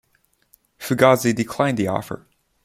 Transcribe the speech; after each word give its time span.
Fugazi 0.79 1.31
declined 1.31 1.77
the 1.77 1.85
offer. 1.87 2.25